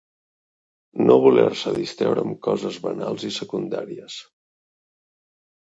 [1.09, 4.17] No voler-se distreure amb coses banals i secundàries.